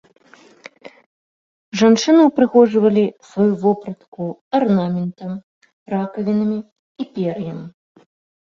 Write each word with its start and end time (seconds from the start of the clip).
Жанчыны 1.81 2.21
ўпрыгожвалі 2.29 3.03
сваю 3.27 3.47
вопратку 3.65 4.23
арнаментам, 4.61 5.31
ракавінамі 5.95 6.59
і 7.05 7.11
пер'ем. 7.21 7.59